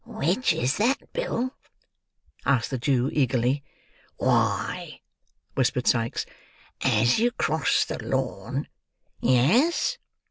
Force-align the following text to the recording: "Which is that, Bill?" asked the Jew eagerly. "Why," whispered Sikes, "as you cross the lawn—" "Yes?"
"Which 0.03 0.51
is 0.53 0.77
that, 0.77 1.13
Bill?" 1.13 1.51
asked 2.43 2.71
the 2.71 2.79
Jew 2.79 3.11
eagerly. 3.13 3.63
"Why," 4.17 5.01
whispered 5.53 5.85
Sikes, 5.85 6.25
"as 6.83 7.19
you 7.19 7.29
cross 7.29 7.85
the 7.85 8.03
lawn—" 8.03 8.67
"Yes?" 9.19 9.99